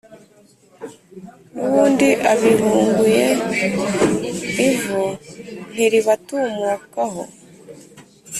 [1.53, 3.25] N'ubundi abihunguye
[4.67, 5.03] ivu
[5.73, 7.23] ntiribatumuka ho